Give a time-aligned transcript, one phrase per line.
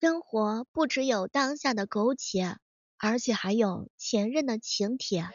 [0.00, 2.56] 生活不只有当下的苟且，
[2.96, 5.28] 而且还有前任的请帖。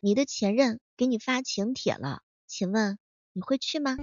[0.00, 2.98] 你的前任给你发请帖了，请问
[3.32, 3.96] 你会去吗？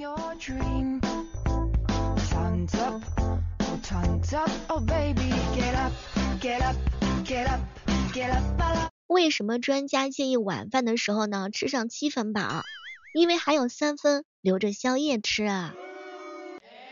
[9.05, 12.63] 为什么专家建议晚饭的时候呢吃上七分饱？
[13.13, 15.75] 因为还有三分留着宵夜吃啊。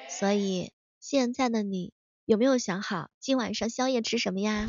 [0.07, 1.91] 所以现在的你
[2.27, 4.67] 有没有想好今晚上宵夜吃什么呀？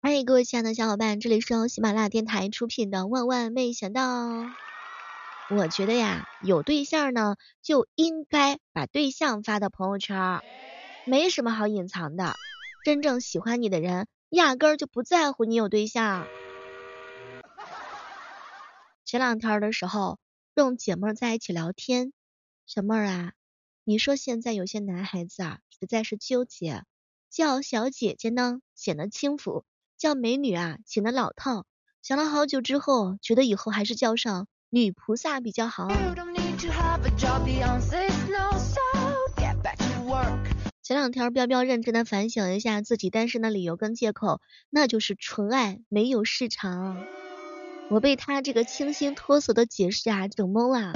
[0.00, 4.02] 欢迎各位亲爱的小伙伴，这里是由喜马拉雅电台出品的《万万没想到》。
[5.50, 10.40] 我觉得呀，有对象呢就应该把对象发到朋友圈，
[11.06, 12.34] 没什么好隐藏的。
[12.84, 16.26] 真正喜欢你的人，压根儿就不在乎你有对象。
[19.04, 20.18] 前两天的时候，
[20.56, 22.12] 跟姐妹在一起聊天，
[22.66, 23.32] 小妹儿啊，
[23.84, 26.84] 你说现在有些男孩子啊，实在是纠结，
[27.30, 29.64] 叫小姐姐呢显得轻浮。
[29.98, 31.64] 叫美女啊，显得老套。
[32.02, 35.88] 想了好久之后，觉得以后还是叫上女菩萨比较好。
[40.82, 47.04] 前两天彪彪认真的反省一下自己单身的理由跟借口，那就是纯爱没有市场。
[47.88, 50.92] 我被他这个清新脱俗的解释啊整懵了。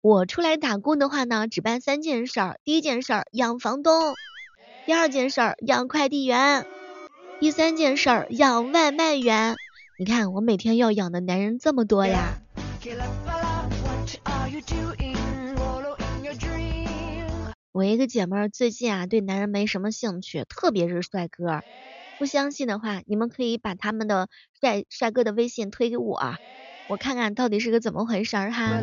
[0.00, 2.58] 我出来打工的话呢，只办三件事儿。
[2.64, 4.14] 第一件事儿养房东。
[4.86, 6.64] 第二件事儿养快递员，
[7.38, 9.56] 第三件事儿养外卖员。
[9.98, 12.38] 你看我每天要养的男人这么多呀。
[17.72, 21.60] 我一个姐妹儿最近啊对男人没什么兴趣，特别是帅哥。
[22.18, 26.34] 不相信的话，你们可以把他们的帅帅哥的微信推给我，
[26.88, 28.80] 我看看到底是个怎么回事儿哈。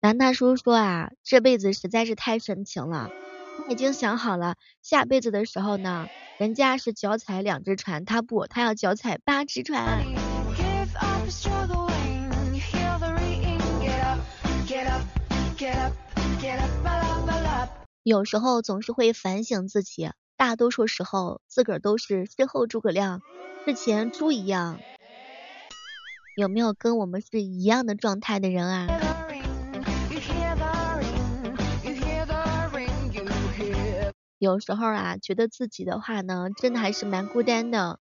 [0.00, 3.10] 男大叔说啊，这辈子实在是太深情了，
[3.58, 10.04] 他已经想好了，下辈子的时候呢，人家是脚踩两只船，他不，他要脚踩八只船。
[18.02, 23.22] 有时候总是会反省自己，大多数时候自个儿都是事后诸葛亮，
[23.64, 24.80] 事前猪一样。
[26.36, 28.86] 有没有跟我们是一样的状态的人啊？
[34.38, 38.00] 有时候啊，觉得自己的话呢，真的还是蛮孤单的，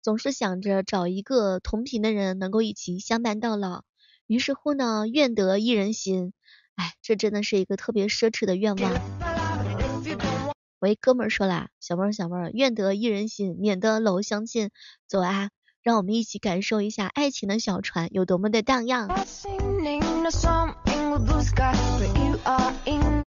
[0.00, 3.84] 总是想着找一个同频的人，能够一起相伴到老。
[4.26, 6.32] 于是乎呢，愿得一人心，
[6.76, 9.33] 哎，这真的是一个特别奢侈的愿望。
[10.84, 14.68] 我一哥们儿说了，小妹儿小妹儿，愿得一人心，免得老相亲。
[15.06, 15.48] 走啊，
[15.82, 19.08] 让我们一起感受一下爱情的小船有多么的荡漾。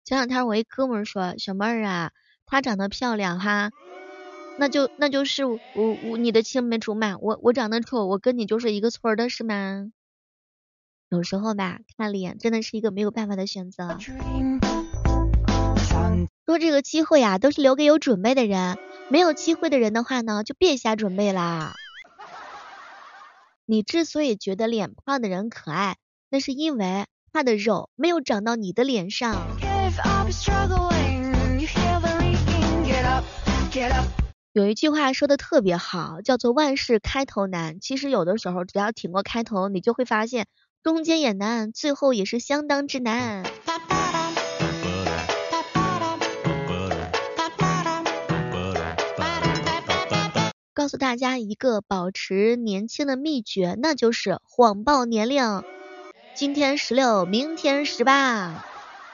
[0.04, 2.12] 前两天我一哥们儿说，小妹儿啊。
[2.48, 3.70] 她长得漂亮哈，
[4.58, 9.92] 那就那就是我我你的青梅竹马，我我长得丑，我跟你就是一个村儿的是吗？
[11.10, 14.00] 有时候吧，看脸真的是一个没有办法的选择。
[16.46, 18.78] 说这个机会呀，都是留给有准备的人，
[19.10, 21.74] 没有机会的人的话呢，就别瞎准备啦。
[23.66, 25.98] 你之所以觉得脸胖的人可爱，
[26.30, 29.48] 那是因为他的肉没有长到你的脸上。
[34.54, 37.80] 有一句话说的特别好，叫做万事开头难。
[37.80, 40.46] 其实有的时候，只要挺过开头，你就会发现
[40.84, 43.44] 中间也难，最后也是相当之难。
[50.76, 55.64] 告诉大家一个保持年轻的秘诀，那就是谎报年龄。
[56.34, 58.66] 今天十六，明天十八，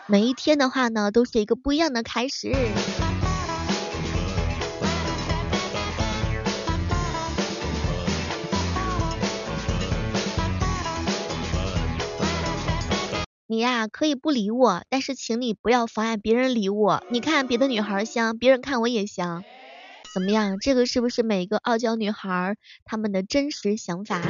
[0.07, 2.51] 每一天的话呢，都是一个不一样的开始。
[13.45, 17.03] 你呀可以不理我，但是请你不要妨碍别人理我。
[17.11, 19.43] 你看别的女孩香，别人看我也香，
[20.13, 20.59] 怎么样？
[20.59, 24.21] 这个是不是每个傲娇女孩她们的真实想法？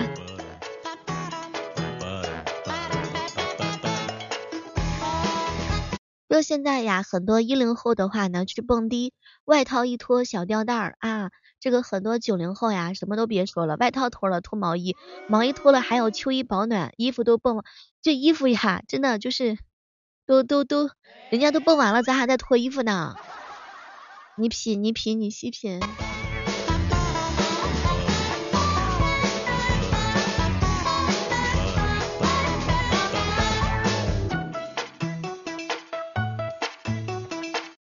[6.29, 9.13] 就现在呀，很多一零后的话呢，去蹦迪，
[9.43, 11.29] 外套一脱，小吊带儿啊。
[11.59, 14.95] 这个很多九零后呀，什么都别说了，外套脱了脱毛衣，
[15.27, 17.63] 毛衣脱了还有秋衣保暖，衣服都蹦，
[18.01, 19.57] 这衣服呀，真的就是
[20.25, 20.89] 都都都，
[21.29, 23.15] 人家都蹦完了，咱还在脱衣服呢。
[24.37, 25.79] 你品你品你细品。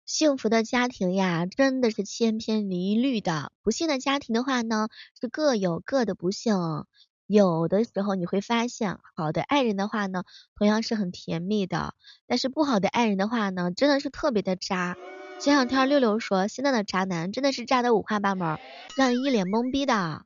[0.07, 3.51] 幸福的家庭呀真的是千篇一律的。
[3.63, 4.89] 不幸的家庭的话呢
[5.19, 6.85] 是各有各的不幸。
[7.27, 10.25] 有的时候你会发现好的爱人的话呢
[10.59, 11.95] 同样是很甜蜜的。
[12.27, 14.95] 但是不好的爱人的话呢真的是特别的渣。
[15.41, 18.59] 前两天六六说，现在的渣男真的是渣的五花八门，
[18.97, 20.25] 让人一脸懵逼的。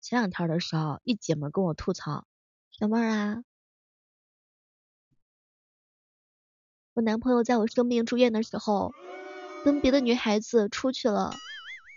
[0.00, 2.24] 前两天的时候，一姐们跟我吐槽，
[2.70, 3.42] 小妹儿啊，
[6.94, 8.94] 我男朋友在我生病住院的时候，
[9.64, 11.34] 跟别的女孩子出去了。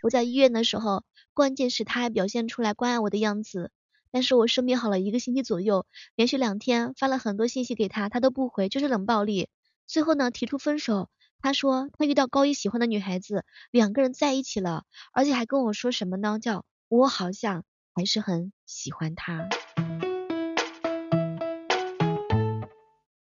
[0.03, 1.03] 我在医院的时候，
[1.33, 3.71] 关键是他还表现出来关爱我的样子。
[4.11, 5.85] 但是我生病好了一个星期左右，
[6.15, 9.47] 连续两天发了很多信息给他，他都不回，就是冷暴力。
[9.87, 11.09] 最后呢，提出分手。
[11.43, 16.37] 他说他遇到高一喜欢的女孩子，两个人在一起了，而且还跟我说什么呢？
[16.39, 17.63] 叫我好像
[17.95, 19.49] 还是很喜欢他。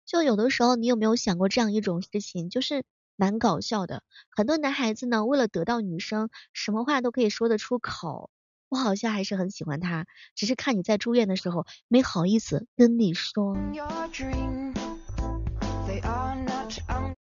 [0.06, 2.84] 就有的时候，你有没有想过这样一种事情，就是
[3.16, 4.04] 蛮搞笑的。
[4.36, 8.30] 很多男孩子呢，为了得到女生，什么话都可以说得出口。
[8.68, 10.06] 我好像还是很喜欢他，
[10.36, 13.56] 只是看你在住院的时候没好意思跟你说。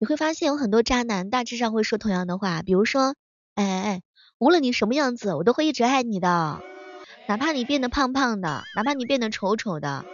[0.01, 3.16] 你会发现有很多渣男大致上会说同样的话，比如说，
[3.56, 4.01] 哎哎哎，
[4.38, 6.62] 无论你什么样子，我都会一直爱你的，
[7.28, 10.06] 哪怕你变得胖胖的，哪怕你变得丑丑的。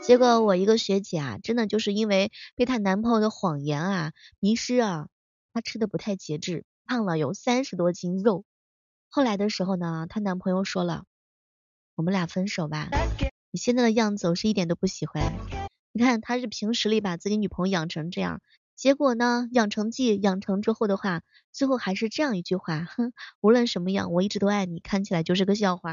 [0.00, 5.08] 结果我一个学姐啊，真的就是因为被她男朋友的谎言啊迷失啊，
[5.52, 8.44] 她吃的不太节制，胖了有三十多斤肉。
[9.10, 11.06] 后来的时候呢，她男朋友说了，
[11.96, 12.88] 我们俩分手吧。
[13.50, 15.40] 你现在的样子我是一点都不喜欢。
[15.90, 18.40] 你看他是凭实力把自己女朋友养成这样，
[18.76, 21.22] 结果呢，养成记养成之后的话，
[21.52, 25.92] 最后还是这样一句话，哼， 无论什么样，我一直都爱你，看起来就是个笑话。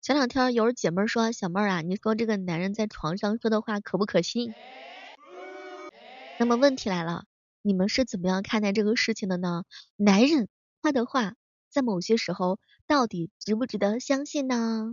[0.00, 4.52] 前两天有姐妹说，小妹儿啊，你说这个男人在床上说的话可不可信？
[6.38, 7.24] 那么问题来了，
[7.62, 9.62] 你们是怎么样看待这个事情的呢？
[9.96, 10.48] 男人
[10.82, 11.34] 他的话，
[11.72, 14.92] 在某些时候到底值不值得相信呢？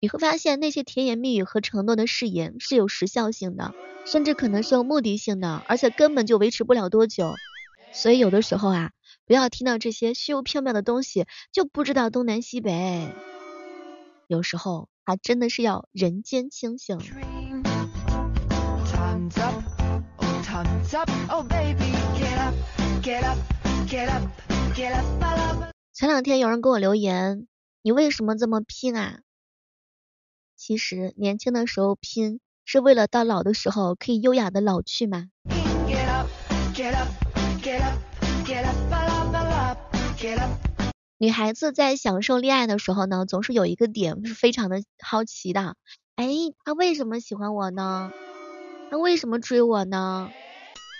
[0.00, 3.74] 你会发现那些甜言蜜语和承诺的誓言是有时效性的，
[4.04, 7.34] 甚至可能是有目的性的，而且根本就维持不了多久。
[7.92, 8.90] 所以有的时候啊，
[9.26, 13.08] 不要听到这些虚无缥缈的东西就不知道东南西北。
[14.28, 14.88] 有时候。
[15.02, 16.96] 还真的是要人间清醒。
[25.92, 27.48] 前两天有人给我留言，
[27.82, 29.22] 你为什么这么拼啊？
[30.56, 35.26] 其实年轻的时候拼，是为了到老的时候可以优雅的老去嘛。
[41.18, 45.74] 女孩子在享受恋爱的时候呢，总是有一个点是非常的好奇的，
[46.14, 46.28] 哎，
[46.64, 48.12] 他为什么喜欢我呢？
[48.88, 50.30] 他为什么追我呢？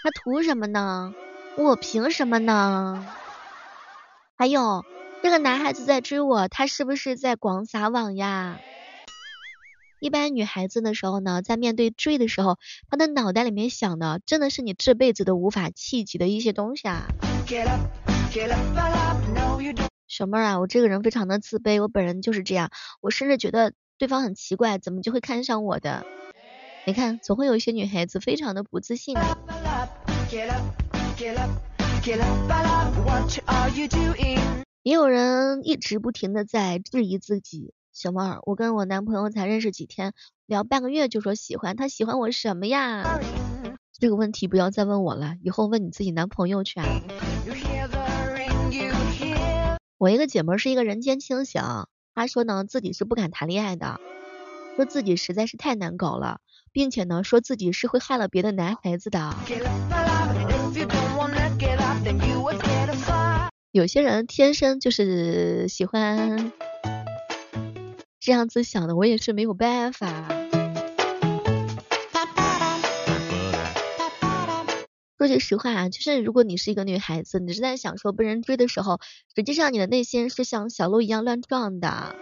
[0.03, 1.15] 他图什么呢？
[1.57, 3.07] 我凭什么呢？
[4.37, 4.85] 还有，
[5.23, 8.59] 这个男孩子在追我，他是不是在广撒网呀？
[9.99, 12.59] 一般女孩子的时候呢，在面对追的时候，
[12.91, 17.07] 她的脑袋里面想的，真的是你这辈子都无法企及的一些东西啊。
[20.09, 22.71] 小妹儿啊，我这个人非常的自卑，我本人就是这样，
[23.03, 26.03] 我甚至觉得对方很奇怪，怎么就会看上我的？
[26.87, 29.15] 你看，总会有一些女孩子非常的不自信。
[34.83, 37.75] 也有人一直不停的在质疑自己。
[37.93, 40.15] 小妹儿，我跟我男朋友才认识几天，
[40.47, 43.21] 聊半个月就说喜欢，他喜欢我什么呀？
[43.99, 46.87] 这个问题不要再问我了，以后问你自己男朋友去啊。
[49.99, 51.63] 我一个姐妹是一个人间清醒，
[52.15, 54.01] 她说呢自己是不敢谈恋爱的，
[54.77, 56.41] 说自己实在是太难搞了，
[56.73, 59.35] 并且呢说自己是会害了别的男孩子的。
[63.73, 66.53] 有些人天生就是喜欢
[68.19, 70.29] 这样子想的，我也是没有办法。
[75.17, 78.99] 说句实话啊，就是如果你是一个女孩子，你是在享受被人追的时候，
[79.37, 82.17] 实际上你的内心是像小鹿一样乱撞的，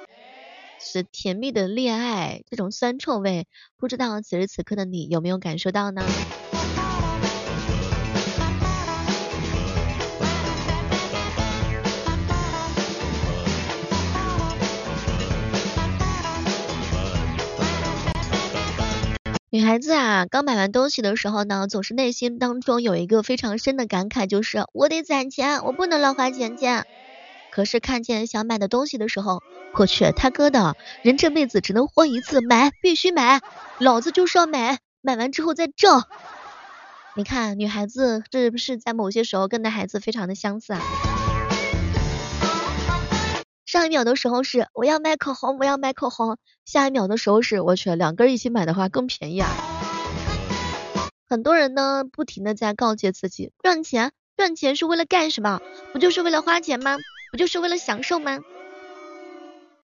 [0.78, 3.47] 是甜蜜的恋爱，这种酸臭味，
[3.78, 6.05] 不知道此时此刻的你有没有感受到呢？
[19.50, 26.85] 女孩子啊，刚买完东西的时候呢，总是内心当中有一个非常深的感慨，就是我得攒钱，我不能乱花钱钱。
[27.50, 33.40] 可是看见想买的东西的时候，我去，他哥的，人这辈子只能活一次，买必须买，
[33.78, 36.02] 老子就是要买，买完之后再挣。
[37.17, 40.81] 你看，女孩子是不是在某些时候跟男孩子非常的相似啊？
[43.69, 49.51] 上一秒的时候是我要买口红，我要买口红，下一秒的时候是我去，两根一起买的话更便宜啊。
[51.29, 55.61] 很多人呢，不停的在告诫自己，赚钱，赚钱是为了干什么？
[55.93, 56.97] 不就是为了花钱吗？
[57.31, 58.39] 不就是为了享受吗？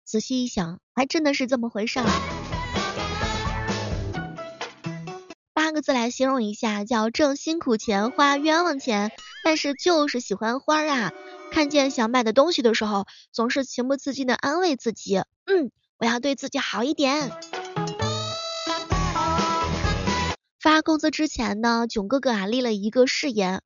[0.03, 2.40] 仔细一想，还真的是这么回事儿。
[5.71, 9.09] 三个字来形容一下，叫挣辛苦钱，花冤枉钱。
[9.41, 11.13] 但是就是喜欢花啊，
[11.49, 17.31] 看见想买的东西的时候，总是情不自禁的安慰自己，嗯，我要对自己好一点。
[20.59, 23.61] 发工资之前呢，囧哥哥啊立了一个誓言，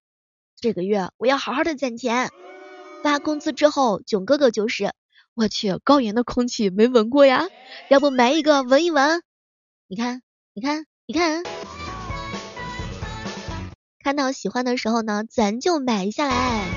[0.61, 2.29] 这个月我要好好的攒钱。
[3.01, 4.93] 发工资之后，囧哥哥就是，
[5.33, 7.47] 我去，高原的空气没闻过呀，
[7.89, 9.23] 要不买一个闻一闻？
[9.87, 10.21] 你看，
[10.53, 11.43] 你看，你看，
[14.05, 16.67] 看到喜欢的时候呢，咱就买下来。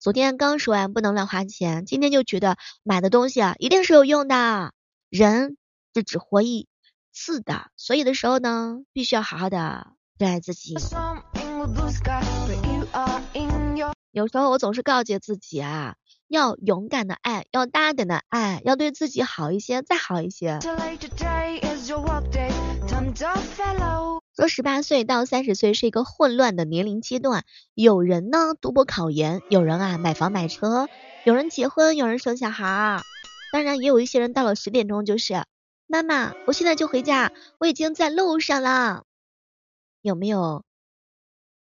[0.00, 4.72] 昨天刚说完不能乱花钱，今天就觉得买的东西啊一定是有用的。
[5.08, 5.56] 人
[5.94, 6.66] 是只活一。
[7.12, 10.74] 次的，所以的时候呢，必须要好好的对待自己。
[14.10, 15.94] 有时候我总是告诫自己啊，
[16.26, 20.58] 要勇敢的爱，要大胆的爱，要对自己好一些，再好一些。
[24.40, 27.44] 说十八岁到三十岁是一个混乱的年龄阶段，
[27.74, 30.88] 有人呢读博考研，有人啊买房买车，
[31.26, 33.02] 有人结婚，有人生小孩儿，
[33.52, 35.44] 当然也有一些人到了十点钟就是。
[35.86, 39.04] 妈妈，我现在就回家，我已经在路上了。
[40.00, 40.64] 有没有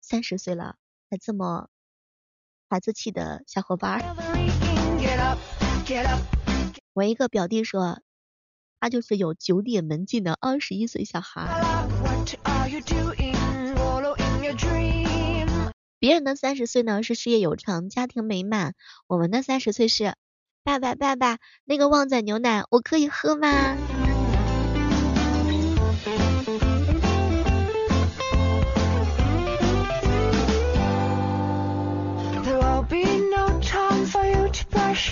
[0.02, 0.76] 三十岁了
[1.10, 1.70] 还这么
[2.70, 4.04] 孩子气的小伙伴？
[6.92, 8.02] 我一个表弟说，
[8.80, 11.48] 他就是有九点门禁的二十一岁小孩。
[16.00, 18.76] 别人的三十岁呢是事业有成，家庭美满，
[19.08, 20.14] 我们的三十岁是
[20.64, 23.97] 爸爸爸爸，那个旺仔牛奶我可以喝吗？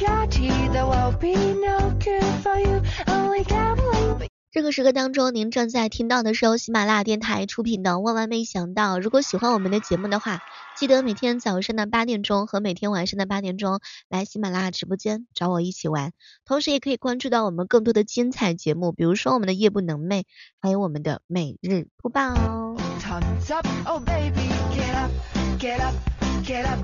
[0.03, 2.81] Party there will be no good for you.
[3.07, 4.29] Only gambling.
[4.51, 10.39] 这个时刻当中您正在听到的是由喜马拉雅电台出品的万万没想到如果喜欢我们的节目的话
[10.77, 16.13] 记得每天早上的八点钟和每天晚上的八点钟来喜马拉雅直播间找我一起玩
[16.45, 20.23] 同时也可以关注到我们更多的精彩节目比如说我们的夜不能寐
[20.61, 23.53] 还有我们的每日播报哦 tons
[23.85, 25.11] oh baby get up
[25.59, 25.93] get up
[26.41, 26.79] get up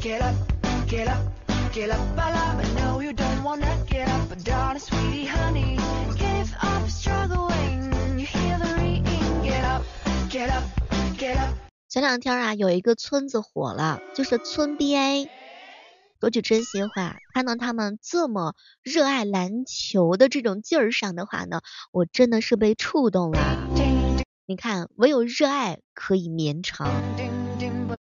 [0.00, 0.63] get up
[11.88, 15.28] 前两天啊，有一个村子火了，就是村 BA。
[16.20, 21.60] 说句真心话，看到他们这么热爱篮球的这种劲儿上的话呢，
[21.90, 23.68] 我真的是被触动了。
[24.46, 26.88] 你看，唯有热爱可以绵长。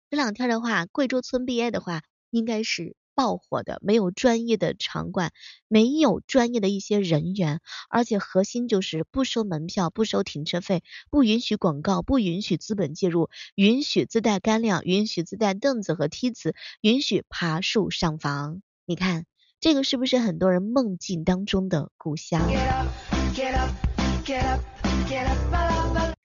[0.09, 2.03] 这两天的话，贵州村 BA 的话，
[2.37, 2.95] 应该是。
[3.17, 5.33] 爆火的，没有专业的场馆，
[5.69, 18.61] 没有专业的一些人员，而且核心就是不收门票，不收停车费，不允许广告，不允许资本介入，允许自带干粮，允许自带凳子和梯子，允许爬树上房。
[18.85, 19.25] 你看，
[19.61, 22.47] 这个是不是很多人梦境当中的故乡？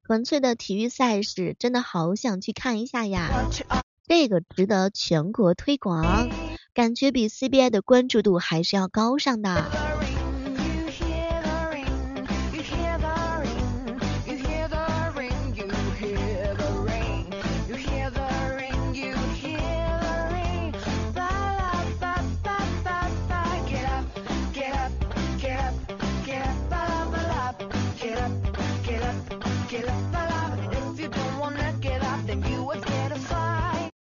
[0.06, 3.30] 纯粹的体育赛事，真的好想去看一下呀！
[4.14, 6.34] 这个值得全国推广。
[6.74, 9.72] 感觉比 CBA 的关注度还是要高上的。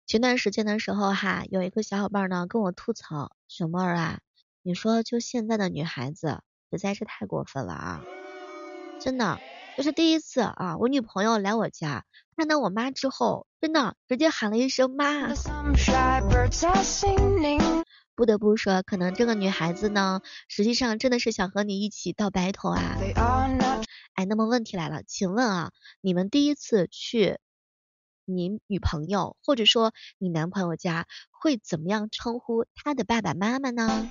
[0.10, 4.20] 前段时间的时候哈，有一个小伙伴呢跟我吐槽，雪妹儿啊，
[4.64, 8.02] 你说就现在的女孩子实在是太过分了啊！
[9.00, 9.40] 真的，
[9.78, 15.28] 就是第一次啊，我女朋友来我家看到我妈之后，真的直接喊了一声妈。
[18.16, 22.98] 不得不说，可能这个女孩子呢，实际上真的是想和你一起到白头啊。
[24.16, 27.38] 哎，那么问题来了，请问啊，你们第一次去？
[28.30, 34.10] 你女朋友或者说你男朋友家会怎么样称呼他的爸爸妈妈呢？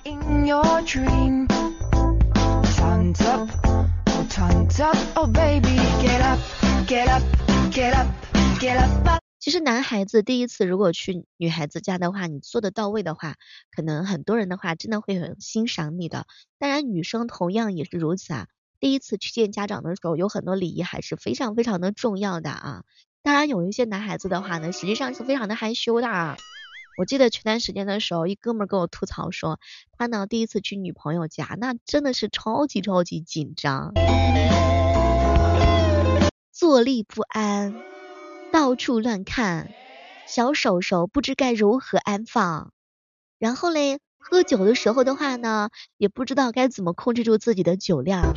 [9.39, 13.35] 其实男孩子第一次如果去女孩子家的话，你做的到位的话，
[13.71, 16.27] 可能很多人的话真的会很欣赏你的。
[16.57, 18.47] 当然女生同样也是如此啊。
[18.81, 22.83] 第一次去见家长的时候，有很多礼仪还是非常非常的重要的啊。
[23.29, 26.07] 当然有一些男孩子的话呢，实际上是非常的害羞的。
[26.07, 26.35] 啊。
[26.97, 29.59] 我记得前段时间的时候，一哥们跟我吐槽说，
[29.99, 33.93] 他呢第一次去女朋友家，那真的是超级超级紧张，
[36.51, 37.75] 坐立不安，
[38.51, 39.69] 到处乱看，
[40.25, 42.71] 小手手不知该如何安放。
[43.37, 43.99] 然后嘞。
[44.21, 48.35] 喝酒的时候的话呢，也不知道该怎么控制住自己的酒量。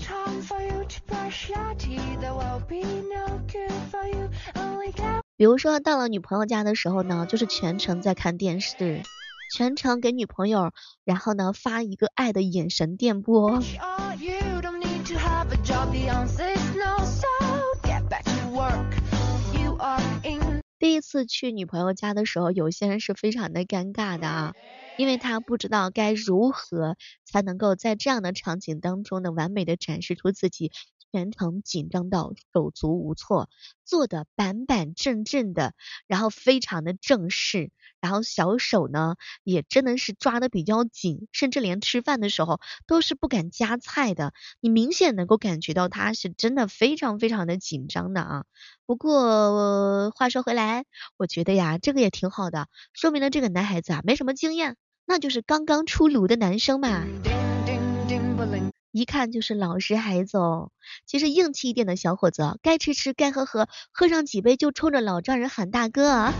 [5.42, 9.02] 比如说到了女朋友家的时候呢，就是全程在看电视，
[9.52, 10.70] 全程给女朋友，
[11.02, 13.61] 然后呢发一个爱的眼神电波。
[20.78, 24.52] 第一次去女朋友家的时候，有些人是非常的尴尬的啊。
[24.96, 30.70] 因为他不知道该如何才能够在这样的场景当中呢，完美的展示出自己，
[31.12, 33.50] 全程紧张到手足无措，
[33.85, 35.75] 坐的板板正正的，
[36.07, 48.45] 然后非常的正式，然后小手呢也真的是抓的比较紧，甚至连吃饭的时候都是不敢夹菜的，你明显能够感觉到他是真的非常非常的紧张的啊。
[48.87, 50.87] 不过话说回来，
[51.19, 54.76] 我觉得呀，这个也挺好的，说明了这个男孩子啊没什么经验。
[55.04, 57.04] 那就是刚刚出炉的男生嘛，
[58.92, 60.70] 一看就是老实孩子哦。
[61.06, 66.34] 其实硬气一点的小伙子，该吃吃，该喝喝，喝上几杯就冲着老丈人喊大哥啊。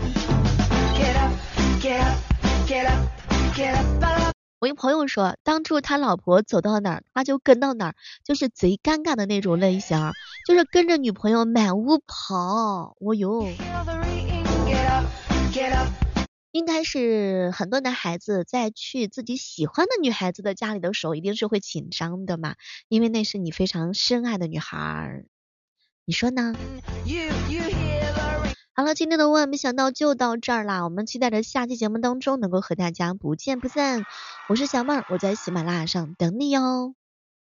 [4.59, 10.13] 我一朋友说，当初他老婆走到哪儿，他就跟到哪儿，就是贼尴尬的那种类型，
[10.47, 12.95] 就是跟着女朋友满屋跑。
[12.99, 13.45] 哦哟。
[16.53, 22.53] 应该是很多男孩子在去自己喜欢的女孩子的家里的时候，一定是会紧张的嘛，
[22.89, 25.23] 因为那是你非常深爱的女孩，
[26.05, 26.55] 你说呢？
[28.75, 34.03] 好了，今天的万没想到就到这儿啦，我们期待着下期节目当中能够和大家不见不散。
[34.47, 36.93] 我是小妹儿，我在喜马拉雅上等你哟。